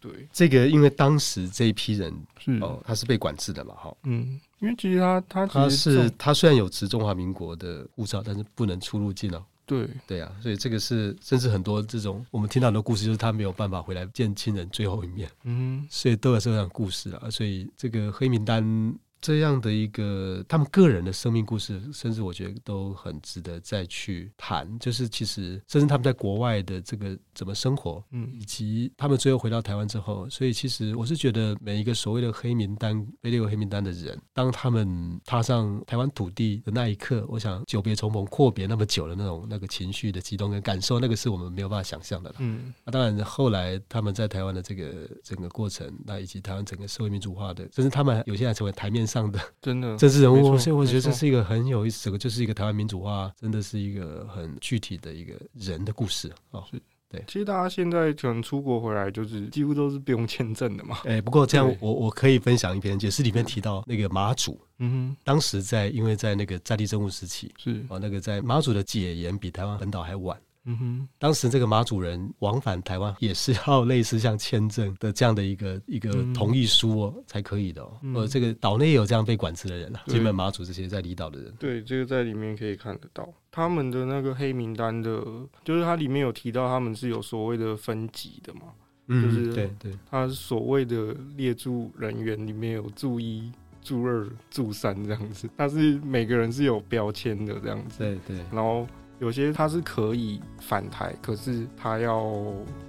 [0.00, 9.44] 对，这个因为当时这一批人是哦，他是被管制的嘛，哈，嗯，因为其实他他他是他虽然有持中华民国的护照，但是不能出入境哦。
[9.68, 18.92] 对对啊，所以这个是，甚至很多这种我们听到很多故事，就是他没有办法回来见亲人最后一面，嗯，所以都有这样故事啊，所以这个黑名单。
[19.20, 24.78] 这样的一个他们个人的生命故事，甚至我觉得都很值得再去谈。
[24.78, 42.36] 就是其实，甚至他们在国外的这个怎么生活，嗯，以及他们最后回到台湾之后，所以其实我是觉得每一个所谓的黑名单被列为黑名单的人，当他们踏上台湾土地的那一刻，我想久别重逢、阔别那么久的那种那个情绪的激动跟感受，那个是我们没有办法想象的了。
[42.38, 56.62] 嗯，那当然后来他们在台湾的这个整个过程，那以及台湾整个社会民主化的，甚至他们有些人成为台面上的 真的 政治人物，所以我觉得这是一个很有意思，这个就是一个台湾民主化，真的是一个很具体的一个人的故事哦。
[56.70, 56.78] 是
[57.10, 60.98] 对，其实大家现在可能出国回来，就是几乎都是不用签证的嘛。
[61.06, 70.38] 哎，不过这样我我可以分享一篇解释，里面提到那个马祖，嗯哼，当时在因为在那个在地政务时期是啊，那个在马祖的解严比台湾本岛还晚。
[70.70, 77.98] 嗯哼，当时这个马主人往返台湾也是要类似像签证的这样的一个 一个同意书哦才可以的哦。
[78.14, 81.54] 呃，这个岛内也有这样被管制的人啊，金门、马祖这些在离岛的人。
[81.58, 85.24] 对，这个在里面可以看得到他们的那个黑名单的，
[85.64, 88.60] 就是它里面有提到他们是有所谓的分级的嘛，
[89.08, 93.50] 就是对对，他所谓的列住人员里面有住一、
[93.82, 98.00] 住二、住三这样子，但是每个人是有标签的这样子。
[98.00, 98.86] 对对，然后。
[99.18, 102.24] 有些他是可以反台，可是他要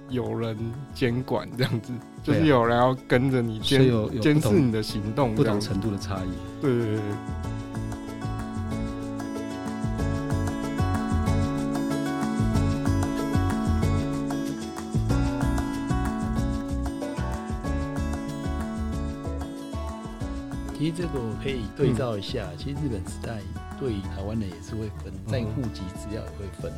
[0.08, 0.56] 有人
[0.94, 3.80] 监管，这样子，就是有人要跟着你监
[4.20, 6.30] 监视你的行动，不同程度的差异。
[6.60, 7.00] 对对对。
[20.90, 23.40] 实这个我可以对照一下，嗯、其实日本时代。
[23.80, 26.70] 对台湾人也是会分，在户籍资料也会分。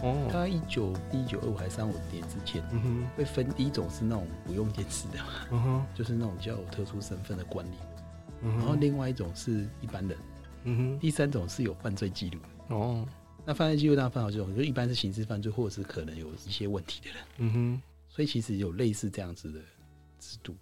[0.00, 5.18] 哦，他一九一九二五还是三五年之前，嗯哼，会分第一种是那种不用电视的，
[5.50, 7.74] 嗯哼，就是那种叫有特殊身份的管理。
[8.40, 10.16] 嗯哼，然后另外一种是一般人，
[10.64, 12.40] 嗯哼，第三种是有犯罪记录。
[12.68, 13.06] 哦，
[13.44, 17.18] 那犯罪记录当然分好几种，就一般是刑事犯罪，或者是可能有一些问题的人。
[17.36, 19.60] 嗯哼，所以其实有类似这样子的
[20.18, 20.56] 制度。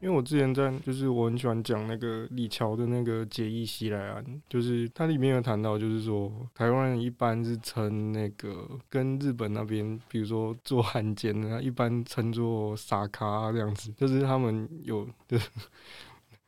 [0.00, 15.48] 因为我之前在，就是我很喜欢讲那个李乔的那个解义西来安，就是它里面有谈到，就是说台湾人一般是称那个跟日本那边，比如说做汉奸的，一般称作傻咖这样子，就是他们有就是。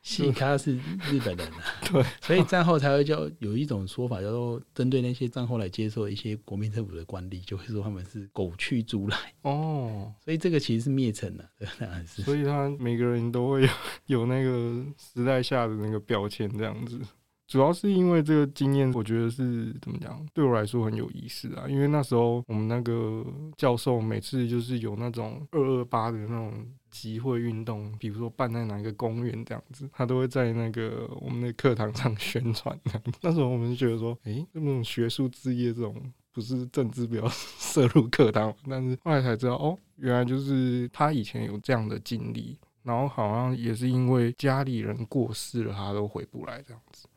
[0.07, 9.17] 细咖是日本人啊， 对，所以战后才会叫有一种说法，叫做针对那些战后来接受一些国民政府的官吏，就会说他们是狗去猪来。
[9.41, 11.45] 哦，所以这个其实是灭城的，
[11.77, 12.21] 当然是。
[12.21, 13.69] 所以他每个人都会有
[14.05, 16.97] 有那个时代下的那个标签这样子，
[17.47, 26.53] 主要是因为这个经验，我觉得是怎么讲，对我来说很有意思啊，因为那时候我们那个教授每次就是有那种二二八的那种。
[26.89, 32.75] 集会运动，比如说办在哪个公园这样子，他都会在那个我们的课堂上 宣传。
[33.21, 35.93] 那时候我们就觉得说，诶，那种学术志业这种
[36.31, 37.27] 不是政治比较
[37.59, 38.51] 涉入课堂。
[38.67, 47.07] 但是后来才知道，哦，原来就是他以前有这样的经历，然后好像也是因为家里人过世了，他都回不来这样子。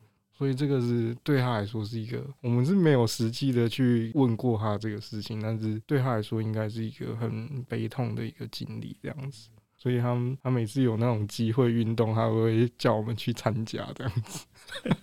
[0.41, 9.49] 所以这个是对他来说是一个，我们是没有实际的去问过他这个事情，但是对他来说应该是一个很悲痛的一个经历这样子。
[9.77, 14.47] 所以他他每次有那种机会运动，他会叫我们去参加这样子。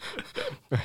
[0.68, 0.78] 对。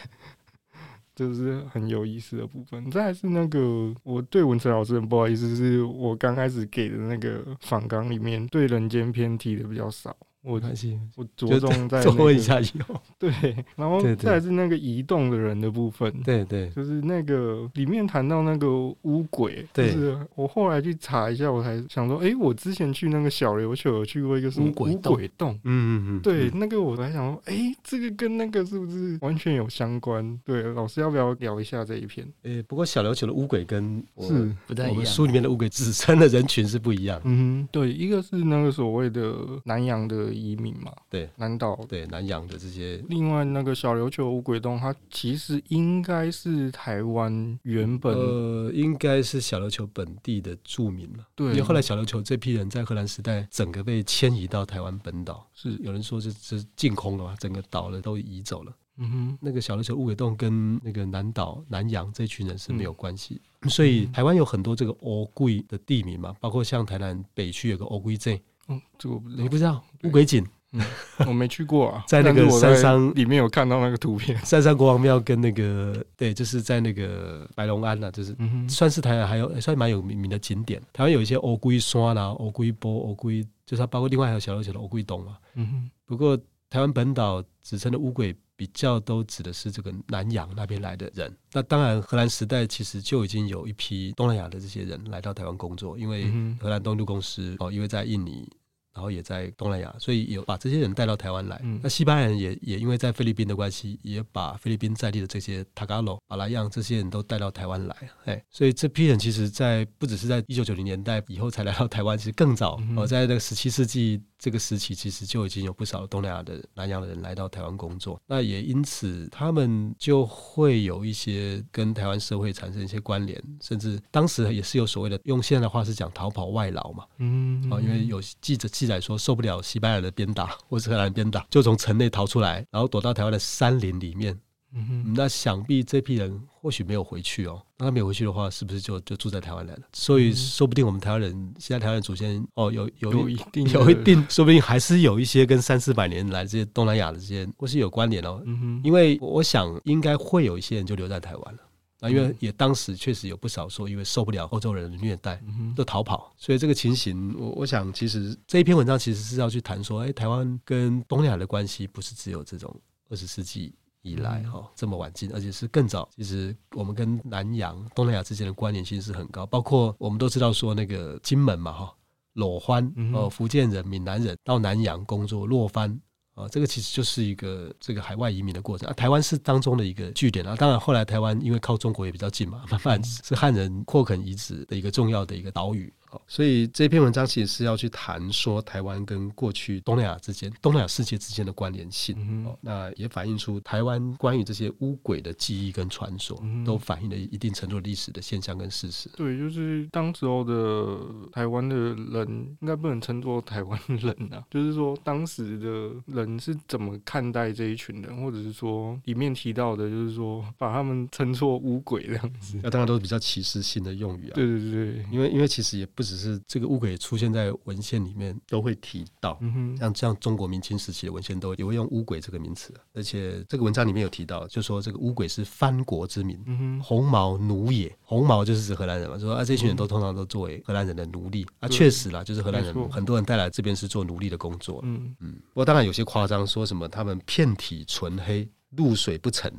[1.15, 2.91] 这是很有意思的部分。
[2.91, 10.15] 再来是那个，我对文成老师很不好意思，是我刚开始给的那个访纲里面，对人间篇提的比较少。
[10.43, 13.31] 我开心，我着重在 做一下以后， 对，
[13.77, 18.69] 然后再来是那个移动的人的部分，对对，就是那个里面谈到那个
[19.03, 30.37] 乌鬼，就是我后来去查一下，我才想说，哎，我之前去那个小琉球有去过一个什么乌鬼洞，嗯嗯嗯，对，那个我才想说，哎，这个跟那个是不是完全有相关？
[30.43, 32.27] 对，老师要不要聊一下这一篇？
[32.41, 34.53] 诶，不过小琉球的乌鬼跟是。
[34.67, 40.32] 不太一样，我们书里面的乌鬼指称的人群是不一样，嗯，对，一个是那个所谓的南洋的。
[40.33, 43.03] 移民嘛，对，南岛，对南洋的这些。
[43.09, 51.25] 另外，那个小琉球乌鬼洞，它其实应该是台湾原本，呃，应该是小琉球本地的住民嘛。
[51.35, 58.73] 对，因为后来小琉球这批人在荷兰时代，整个被迁移到台湾本岛，是有人说是是净空了嘛，整个岛了都移走了。
[58.97, 68.39] 嗯哼，那个小琉球乌鬼洞跟那个南岛南洋这群人是没有关系，嗯、所以台湾有很多这个欧贵的地名嘛，包括像台南北区有个欧贵镇。
[68.67, 70.45] 嗯，这个我不知道，你不知道乌鬼井？
[70.75, 70.81] 嗯，
[71.27, 78.35] 我没去过啊， 在那个山上里面有看到那个图片，山上国王庙跟那个对，就是在那个白龙庵呐，就是
[78.67, 80.81] 算是台湾还有算蛮有名的景点。
[80.91, 85.37] 台湾有一些乌龟山啦、乌龟坡、乌龟，就是它包括另外还有小琉球的乌龟洞嘛。
[85.53, 86.35] 嗯哼，不过
[86.69, 88.35] 台湾本岛只称的乌鬼。
[88.55, 98.49] 比较都指的是这个南洋那边来的人，那当然荷兰时代其实就已经有一批东南亚的这些人来到台湾工作，因为荷兰东印度公司哦，因为在印尼。
[98.95, 101.59] 然后也在东南亚，所以有把这些人带到台湾来。
[101.63, 107.95] 嗯、那西班牙人也也因为在菲律宾的关系，也把菲律宾在地的这些塔加罗、马拉样这些人都带到台湾来。
[108.25, 118.21] 哎，所以这批人其实，在不只是在一九九零年代以后才来到台湾，其实更早，嗯、哦，在那个十七世纪这个时期，其实就已经有不少东南亚的南洋的人来到台湾工作。
[118.27, 127.05] 那也因此，他们就会有一些跟台湾社会产生一些关联，甚至当时也是有所谓的，用现在的话是讲逃跑外劳嘛。
[127.19, 128.67] 嗯，嗯，哦，因为有记者。
[128.73, 134.35] 记载说受不了西班牙的鞭打或是荷兰鞭打，就从城内逃出来，然后躲到台湾的山林里面。
[134.73, 137.61] 嗯哼，那想必这批人或许没有回去哦。
[137.77, 139.81] 那他没有回去的话，是不是就就住在台湾来了？
[139.91, 148.41] 所以说不定我们台湾人现在台湾的祖先哦，有有有一定 有一定，说不定还是有一些跟三四百年来这些东南亚的这些或是有关联哦。
[148.45, 151.59] 嗯哼，因为我想应该会有一些人就留在台湾了。
[151.99, 155.41] 啊，因为也当时确实有不少说，因为受不了欧洲人的虐待，
[155.73, 156.33] 都逃跑。
[156.37, 162.75] 所以这个情形，我我想，其实这一篇文章其实是要去谈说，哎，台湾跟东南亚的关系不是只有这种
[163.09, 163.73] 二十世纪
[164.03, 166.07] 以来哈这么晚近，而且是更早。
[166.15, 171.95] 其实我们跟南洋、东南亚之间的关联性是很高，包括我们都知道说那个金门嘛哈，
[172.33, 175.99] 裸欢哦，福建人、闽南人到南洋工作，落番。
[176.35, 178.93] 啊，这个其实就是一个这个海外移民的过程啊。
[178.93, 180.55] 台湾是当中的一个据点啊。
[180.55, 185.93] 当然，后来台湾因为靠中国也比较近嘛，慢慢是汉人扩垦遗址的一个重要的一个岛屿。
[186.27, 192.45] 所以这篇文章其实是要去谈说台湾跟过去东南亚之间、东南亚世界之间的关联性。
[192.61, 199.09] 那也反映出台湾关于这些乌鬼的记忆跟传说，嗯、都反映了一定程度的历史的现象跟事实。
[199.15, 200.99] 对，就是当时候的
[201.31, 202.27] 台湾的人，
[202.61, 212.59] 应该不能称作台湾人啊，就是说当时的人是怎么看待这一群人，或者是说里面提到的，就是说把他们称作乌鬼这样子。
[212.61, 214.35] 那当然都是比较歧视性的用语啊。
[214.35, 216.02] 对对对，因为因为其实也不。
[216.03, 218.33] 只是这个乌鬼出现在文献里面。
[218.47, 219.77] 都会提到，嗯、哼。
[219.77, 226.37] 像像中国明清时期的文献都也会用乌鬼这个名词，而且这个文章里面有提到，就说这个乌鬼是藩国之民，
[226.83, 235.15] 红毛奴也，红毛就是指荷兰人嘛，就说啊这群人都通常都作为荷兰人的奴隶，嗯、啊确实啦，就是荷兰人很多人带来这边是做奴隶的工作，嗯。
[235.19, 238.47] 嗯，不过当然有些夸张，说什么他们遍体纯黑。
[238.75, 239.51] 入水不沉，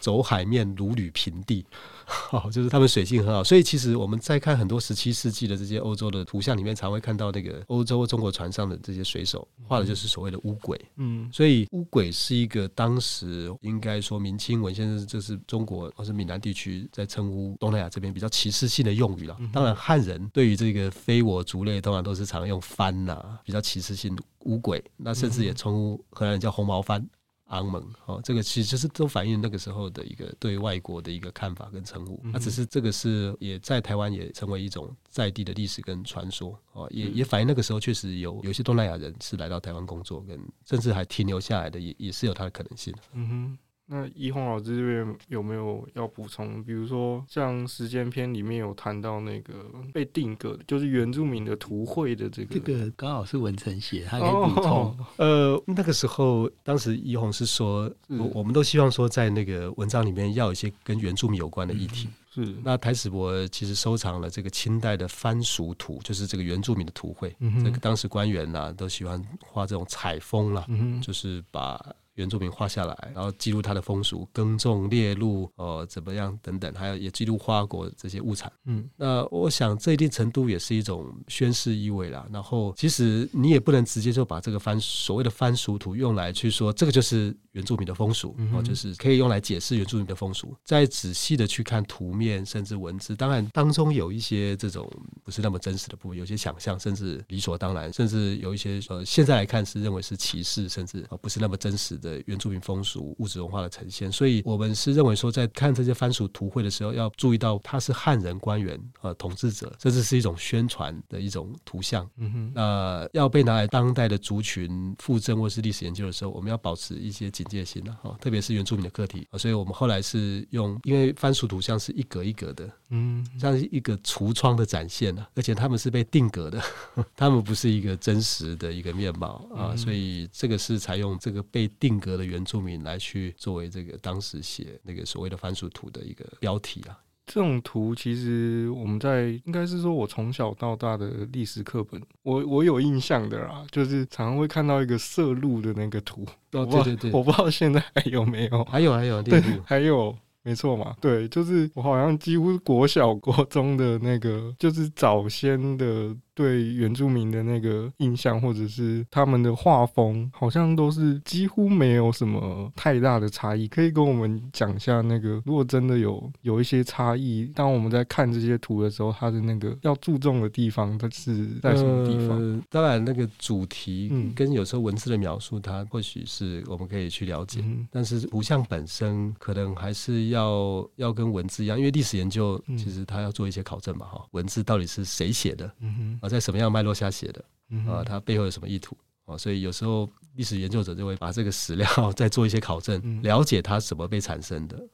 [0.00, 1.66] 走海面如履平地，
[2.30, 3.42] 哦，就是他们水性很好。
[3.42, 10.80] 所以其实我们在看很多十七世纪的这些欧洲的图像里面，常会看到那个欧洲中国船上的这些水手画的就是所谓的乌鬼。
[10.96, 19.36] 嗯，所以乌鬼是一个当时应该说明清文献，这是中国或是闽南地区在称呼东南亚这边比较歧视性的用语了。
[19.52, 24.82] 当然汉人对于这个非我族类，通常都是常用番呐，比较歧视性乌鬼。
[24.96, 27.04] 那甚至也称呼荷兰人叫红毛番。
[27.48, 32.20] 昂蒙，哦，这个其实就是都反映那个时候的一个对外国的一个看法跟称呼。
[32.32, 42.94] 那、只是这个是也在台湾也成为一种在地的历史跟传说，哦，也也反映那个时候确实有有些东南亚人是来到台湾工作，跟甚至还停留下来的，也也是有它的可能性。
[43.12, 46.64] 嗯哼，那一红老师这边有没有要补充？
[46.64, 49.52] 比如说像时间篇里面有谈到那个
[49.92, 54.70] 被定格，就是原住民的图绘的这个，这个刚好是文成写，他可以补充。
[54.70, 62.08] 哦、 呃，那个时候当时一红是说，是我我们都希望说在那个文章里面要有一些跟原住民有关的议题。
[62.36, 62.54] 嗯、是。
[62.64, 67.36] 那台史博其实收藏了这个清代的番薯图，就是这个原住民的图绘。
[67.40, 67.64] 嗯哼。
[67.64, 70.98] 这个当时官员呐、啊、都喜欢画这种采风啦，嗯。
[71.02, 71.78] 就是把。
[72.14, 78.50] 原住民画下来，然后记录他的风俗、耕种、猎鹿，呃，怎么样等等，还有也记录花果这些物产。
[78.66, 82.26] 嗯，那我想这一定程度也是一种宣示意味啦。
[82.32, 90.54] 然后，其实你也不能直接就把这个番所谓的番俗图用来去说这个就是原住民的风俗，哦、嗯，就是可以用来解释原住民的风俗。
[90.64, 94.90] 再仔细的去看图面甚至文字，当然当中有一些这种
[95.22, 102.14] 不是那么真实的部分，有些想象，甚至理所当然，甚至有一些呃现在来看是认为是歧视，甚至不是那么真实的。
[102.26, 112.08] 原住民风俗、物质文化的呈现，所以我们是认为说，在看这些番薯图绘的时候，要注意到它是汉人官员呃统治者，这只是一种宣传的一种图像。
[112.16, 119.26] 嗯哼，那要被拿来当代的族群复振或是历史研究的时候，我们要保持一些警戒心啊，特别是原住民的课题。
[119.36, 126.62] 所以我们后来是用，因为番薯图像是一格一格的，嗯，像是一个橱窗的展现啊，而且他们是被定格的，
[127.16, 132.34] 他们不是一个真实的一个面貌啊，所以这个是采用这个被定格的原。
[132.34, 146.26] 原住民来去作为这个当时写那个所谓的番薯图的一个标题啊，这种图其实我们在应该是说，我从小到大的历史课本，我我有印象的啦，就是常常会看到一个色鹿的那个图。
[146.50, 150.12] 哦，对对对，我不知道现在还有没有，还有还有对，还有。
[150.46, 163.66] 没错嘛，对，就是我好像几乎国小国中的那个，就是早先的对原住民的那个印象，或者是他们的画风，好像都是几乎没有什么太大的差异。
[163.66, 172.38] 可以跟我们讲一下那个，如果真的有有一些差异，当我们在看这些图的时候，它的那个要注重的地方，它是在什么地方？
[172.38, 180.44] 呃，当然，那个主题跟有时候文字的描述，它或许是我们可以去了解，嗯，但是图像本身可能还是要。
[180.44, 188.96] 要要跟文字一样，因为历史研究其实它要做一些考证嘛，哈、嗯，文字到底是谁写的，嗯啊，在什么样脉络下写的，嗯、啊，它背后有什么意图
[189.26, 189.36] 啊？
[189.36, 194.88] 所以有时候历史研究者就会把这个史料 再做一些考证，嗯、了解它怎么被产生的。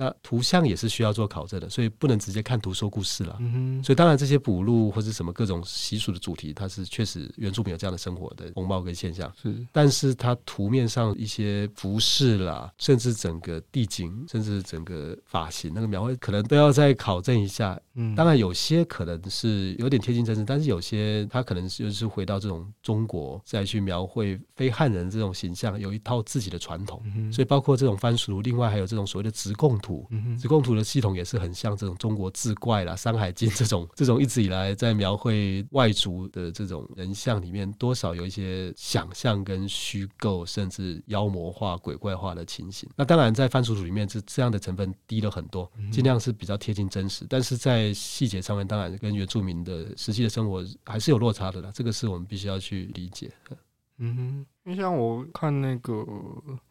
[0.00, 3.36] 那图像也是需要做考证的，所以不能直接看图说故事了。
[3.40, 3.84] 嗯哼。
[3.84, 9.30] 所以当然这些补录或者什么各种习俗的主题，它是确实原住民有这样的生活的风貌跟现象。
[9.42, 9.66] 是。
[9.72, 17.76] 但是它图面上一些服饰啦，甚至整个地景，甚至整个发型那个描绘，可能都要再考证一下。
[17.94, 18.14] 嗯。
[18.14, 27.02] 当然有些可能是有点贴近真实，但是有些它可能就是回到这种中国再去描绘非汉人这种形象，有一套自己的传统。
[27.16, 27.32] 嗯。
[27.32, 29.87] 所以包括这种番薯，另外还有这种所谓的直贡图。
[29.88, 42.88] 图，嗯，直贡图的系统也是很像这种中国志怪啦、山海经这种 这种一直以来在描绘外族的这种人像里面，多少有一些想象跟虚构，甚至妖魔化、鬼怪化的情形。
[42.94, 47.24] 那当然，在番薯图里面，这这样的成分低了很多，尽量是比较贴近真实。
[47.28, 51.70] 但是在细节上面，当然跟原住民的实际的生活还是有落差的啦。
[51.74, 53.30] 这个是我们必须要去理解。
[54.00, 56.04] 嗯哼，因为像我看那个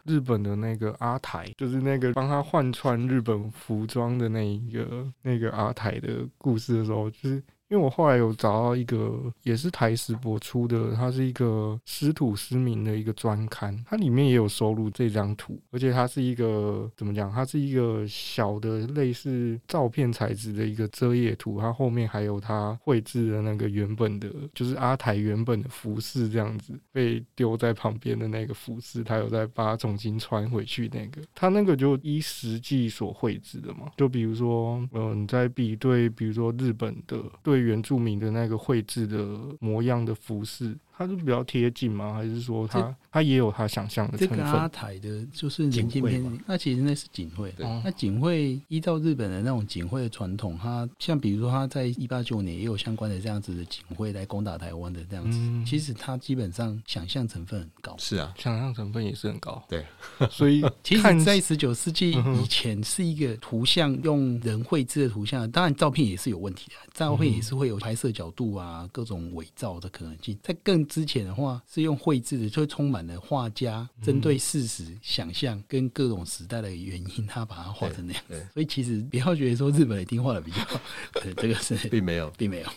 [0.06, 7.44] 日本的那个阿台，就是那个帮他换穿日本服装的那一个那个阿台的故事的时候，就是。
[7.70, 17.30] 因为我后来有找到一个也是台史博出的，它是一个师土师民的一个专刊，它里面也有收录这张图，而且它是一个怎么讲？
[17.30, 37.57] 它是一个小的类似照片材质的一个遮页图，它后面还有它绘制的那个原本的，就是阿台原本的服饰这样子被丢在旁边的那个服饰，他有在把它重新穿回去那个，它那个就依实际所绘制的嘛，就比如说，嗯，你在比对，比如说日本的对。
[37.60, 40.78] 原住民的那个绘制的模样的服饰。
[40.98, 42.14] 它是比较贴近吗？
[42.14, 44.38] 还是说它它也有他想象的成分？
[44.38, 47.52] 这个阿台的就是人间篇，那其实那是警绘。
[47.84, 55.40] 那警会依照日本的那种警会的传统，它像比如说他在一八九年也有相关的这样子的警会来攻打台湾的这样子。
[55.40, 57.96] 嗯、其实他基本上想象成分很高。
[57.98, 59.64] 是啊，想象成分也是很高。
[59.68, 59.84] 对，
[60.30, 70.38] 所以其实，在十九世纪以前是一个图像用人绘制的图像，当然照片也是有问题的，照片也是会有拍摄角度啊，各种伪造的可能性。
[70.44, 78.24] 在更之前的话是用绘制的，就会充满了画家针对事实想象跟各种时代的原因，他把它画成那样。
[78.54, 80.80] 所以其实不要觉得说日本一定画的比较好，
[81.22, 82.68] 对，这个是并没有，并没有。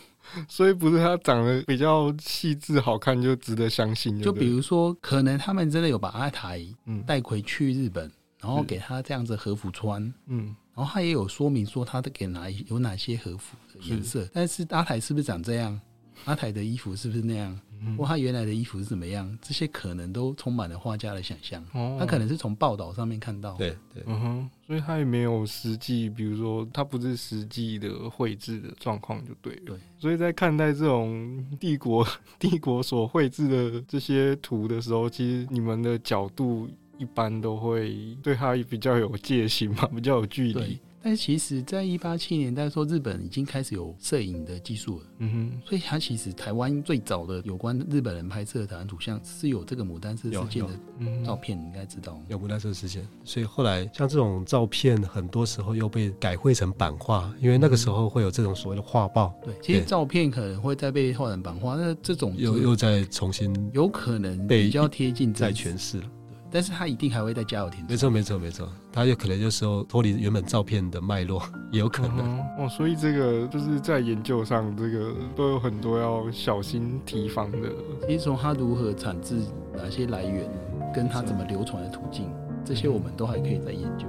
[0.48, 4.20] 所以不是他长得比较细致好看就值得相信。
[4.22, 6.64] 就比如说，可能他们真的有把阿台
[7.06, 8.10] 带回去日本。
[8.42, 15.78] 然后给他这样子和服穿，嗯，然后他也有说明说他的给哪有哪些和服的颜色，但是阿台是不是长这样？
[16.24, 17.60] 阿台的衣服是不是那样？
[17.96, 19.38] 或他原来的衣服是怎么样？
[19.40, 21.64] 这些可能都充满了画家的想象。
[21.72, 23.54] 哦，他可能是从报道上面看到。
[23.54, 29.62] 对对，嗯哼，所以他也没有实际，比如说他不是实际的绘制的状况就对了。
[29.66, 32.06] 对，所以在看待这种帝国
[32.38, 36.68] 帝国所绘制的这些图的时候，其实你们的角度
[36.98, 40.78] 一般都会对他比较有戒心嘛，比较有距离。
[41.02, 45.04] 但是其实，在一八七年代说，日本已经开始有摄影的技术了。
[45.18, 50.72] 嗯哼，所以它其实台湾最早的有关日本人拍摄的台湾图像是有这个牡丹社事件的
[51.24, 52.20] 照片，你应该知道。
[52.28, 59.34] 有牡丹社事件，所以后来像这种照片，很多时候又被改绘成版画，因为那个时候会有这种所谓的画报。
[59.42, 66.04] 对，其实照片可能会再被画成版画，那这种又又再重新有可能比较贴近再诠释了。
[66.50, 67.90] 但是他一定还会再加油添醋。
[67.90, 68.68] 没错，没错，没错。
[68.92, 72.18] 他有可能就是说脱离原本照片的脉络，也有可能。
[72.18, 77.58] 嗯、哦，所以这个就是在研究上，这个都有很多要小心提防的。
[78.06, 79.40] 其实从他如何产自，
[79.76, 80.50] 哪些来源，
[80.92, 82.28] 跟他怎么流传的途径，
[82.64, 84.06] 这些我们都还可以再研究。